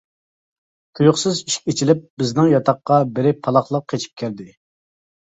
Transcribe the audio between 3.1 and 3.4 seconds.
بىرى